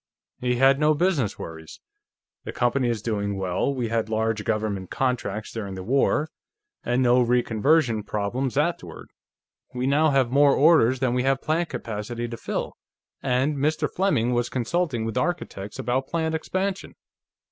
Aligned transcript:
He 0.39 0.55
had 0.55 0.79
no 0.79 0.95
business 0.95 1.37
worries. 1.37 1.79
The 2.43 2.51
company 2.51 2.89
is 2.89 3.03
doing 3.03 3.37
well, 3.37 3.71
we 3.71 3.89
had 3.89 4.09
large 4.09 4.43
Government 4.43 4.89
contracts 4.89 5.51
during 5.51 5.75
the 5.75 5.83
war 5.83 6.31
and 6.83 7.03
no 7.03 7.23
reconversion 7.23 8.03
problems 8.03 8.57
afterward, 8.57 9.11
we 9.75 9.85
now 9.85 10.09
have 10.09 10.31
more 10.31 10.55
orders 10.55 11.01
than 11.01 11.13
we 11.13 11.21
have 11.21 11.39
plant 11.39 11.69
capacity 11.69 12.27
to 12.27 12.35
fill, 12.35 12.77
and 13.21 13.57
Mr. 13.57 13.87
Fleming 13.87 14.33
was 14.33 14.49
consulting 14.49 15.05
with 15.05 15.19
architects 15.19 15.77
about 15.77 16.07
plant 16.07 16.33
expansion. 16.33 16.95